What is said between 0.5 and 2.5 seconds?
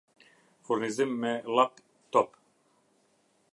Furnizim me llap top